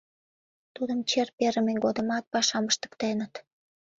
Тудым 0.75 0.99
чер 1.09 1.27
перыме 1.37 1.75
годымат 1.85 2.23
пашам 2.33 2.65
ыштыктеныт. 2.71 3.33